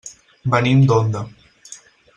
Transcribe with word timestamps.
Venim 0.55 0.81
d'Onda. 0.91 1.25